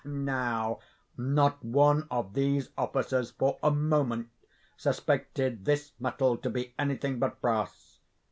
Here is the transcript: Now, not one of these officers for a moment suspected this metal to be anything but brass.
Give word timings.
Now, 0.03 0.79
not 1.15 1.63
one 1.63 2.07
of 2.09 2.33
these 2.33 2.69
officers 2.75 3.29
for 3.29 3.59
a 3.61 3.69
moment 3.69 4.29
suspected 4.75 5.63
this 5.65 5.91
metal 5.99 6.37
to 6.37 6.49
be 6.49 6.73
anything 6.79 7.19
but 7.19 7.39
brass. 7.39 7.99